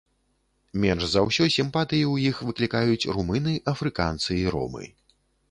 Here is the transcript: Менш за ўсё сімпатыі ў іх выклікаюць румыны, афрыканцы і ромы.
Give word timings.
Менш 0.85 1.03
за 1.11 1.21
ўсё 1.25 1.45
сімпатыі 1.57 2.05
ў 2.07 2.15
іх 2.33 2.41
выклікаюць 2.49 3.09
румыны, 3.19 3.53
афрыканцы 3.75 4.31
і 4.39 4.43
ромы. 4.59 4.83